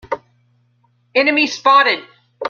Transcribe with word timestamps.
Enemy 1.13 1.45
spotted! 1.45 1.99